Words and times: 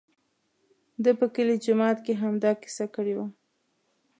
ده 1.03 1.11
په 1.19 1.25
کلي 1.35 1.55
جومات 1.65 1.97
کې 2.05 2.13
همدا 2.21 2.51
کیسه 2.61 2.85
کړې 2.95 3.13
وه. 3.17 3.27